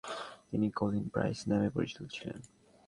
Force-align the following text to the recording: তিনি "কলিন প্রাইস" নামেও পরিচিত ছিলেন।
তিনি 0.49 0.67
"কলিন 0.71 1.05
প্রাইস" 1.09 1.39
নামেও 1.47 1.71
পরিচিত 1.71 1.99
ছিলেন। 2.11 2.39